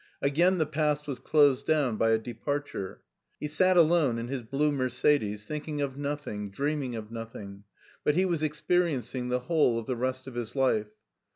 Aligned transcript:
Again 0.19 0.57
the 0.57 0.65
past 0.65 1.07
was 1.07 1.19
closed 1.19 1.67
down 1.67 1.95
by 1.97 2.09
a 2.09 2.17
departure. 2.17 3.01
He 3.39 3.47
sat 3.47 3.77
alone 3.77 4.17
in 4.17 4.29
his 4.29 4.41
blue 4.41 4.71
Mercedes 4.71 5.45
thinking 5.45 5.79
of 5.79 5.95
nothing, 5.95 6.49
dreaming 6.49 6.95
of 6.95 7.11
nothing, 7.11 7.65
but 8.03 8.15
he 8.15 8.25
was 8.25 8.41
experiencing 8.41 9.29
the 9.29 9.41
whole 9.41 9.77
of 9.77 9.85
the 9.85 9.95
rest 9.95 10.25
of 10.25 10.33
his 10.33 10.55
life. 10.55 10.89